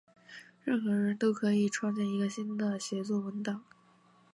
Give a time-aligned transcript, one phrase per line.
[0.63, 3.63] 任何人都可以创建一个新的协作文档。